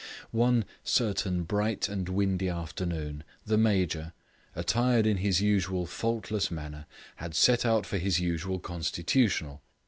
[0.31, 4.13] One certain bright and windy afternoon, the Major,
[4.55, 9.61] attired in his usual faultless manner, had set out for his usual constitutional.